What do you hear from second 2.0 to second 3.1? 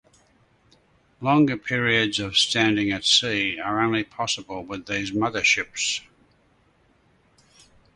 of standing at